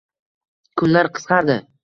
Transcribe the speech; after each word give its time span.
Kunlar 0.83 1.11
qisqardi 1.19 1.61